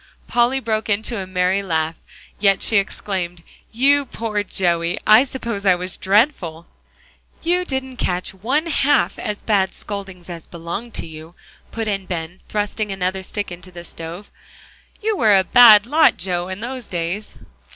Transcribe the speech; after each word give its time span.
Polly 0.25 0.59
broke 0.59 0.89
into 0.89 1.19
a 1.19 1.27
merry 1.27 1.61
laugh; 1.61 1.95
yet 2.39 2.63
she 2.63 2.77
exclaimed, 2.77 3.43
"You 3.71 4.05
poor 4.05 4.41
Joey, 4.41 4.97
I 5.05 5.23
suppose 5.23 5.63
I 5.63 5.75
was 5.75 5.95
dreadful!" 5.95 6.65
"You 7.43 7.65
didn't 7.65 7.97
catch 7.97 8.33
one 8.33 8.65
half 8.65 9.19
as 9.19 9.43
bad 9.43 9.75
scoldings 9.75 10.27
as 10.27 10.47
belonged 10.47 10.95
to 10.95 11.05
you," 11.05 11.35
put 11.71 11.87
in 11.87 12.07
Ben, 12.07 12.39
thrusting 12.49 12.91
another 12.91 13.21
stick 13.21 13.51
in 13.51 13.61
the 13.61 13.83
stove. 13.85 14.31
"You 15.03 15.15
were 15.15 15.37
a 15.37 15.43
bad 15.43 15.85
lot, 15.85 16.17
Joe, 16.17 16.47
in 16.47 16.61
those 16.61 16.87
days." 16.87 17.37